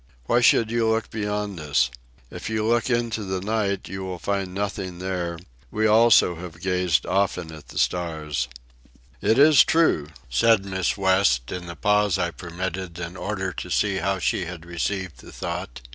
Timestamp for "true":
9.63-10.07